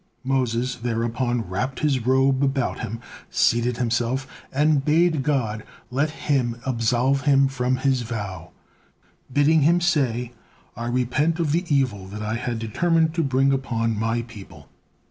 Moses 0.23 0.77
thereupon 0.77 1.43
wrapped 1.47 1.81
his 1.81 2.03
robe 2.07 2.43
about 2.43 2.79
him, 2.79 2.99
seated 3.29 3.77
himself, 3.77 4.25
and 4.51 4.83
bade 4.83 5.21
God 5.21 5.63
let 5.91 6.09
him 6.09 6.59
absolve 6.65 7.21
Him 7.25 7.47
from 7.47 7.75
his 7.75 8.01
vow, 8.01 8.49
bidding 9.31 9.61
Him 9.61 9.79
say: 9.79 10.33
"I 10.75 10.87
repent 10.87 11.39
of 11.39 11.51
the 11.51 11.65
evil 11.69 12.07
that 12.07 12.23
I 12.23 12.33
had 12.33 12.57
determined 12.57 13.13
to 13.13 13.23
bring 13.23 13.53
upon 13.53 13.95
My 13.95 14.23
people." 14.23 14.69